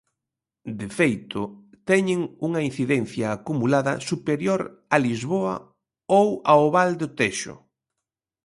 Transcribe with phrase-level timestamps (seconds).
[0.79, 1.41] De feito,
[1.89, 4.61] teñen unha incidencia acumulada superior
[4.95, 5.53] a Lisboa
[6.19, 7.53] ou ao Val do Texo.